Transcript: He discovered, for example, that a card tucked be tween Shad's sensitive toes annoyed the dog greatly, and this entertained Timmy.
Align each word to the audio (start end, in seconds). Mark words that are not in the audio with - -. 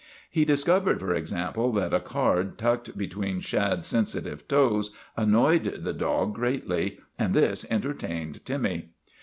He 0.31 0.45
discovered, 0.45 0.99
for 0.99 1.13
example, 1.13 1.71
that 1.73 1.93
a 1.93 1.99
card 1.99 2.57
tucked 2.57 2.97
be 2.97 3.07
tween 3.07 3.39
Shad's 3.39 3.87
sensitive 3.87 4.47
toes 4.47 4.89
annoyed 5.15 5.83
the 5.83 5.93
dog 5.93 6.33
greatly, 6.33 6.97
and 7.19 7.35
this 7.35 7.67
entertained 7.69 8.43
Timmy. 8.43 8.93